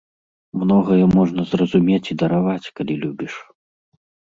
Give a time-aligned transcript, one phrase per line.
[0.61, 3.33] Многае можна зразумець і дараваць, калі любіш.